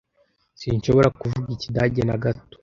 Sinshobora 0.59 1.09
kuvuga 1.19 1.47
Ikidage 1.55 2.01
na 2.07 2.15
gato. 2.23 2.55